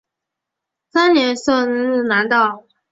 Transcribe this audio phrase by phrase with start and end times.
[0.89, 2.63] 三年设赣南道。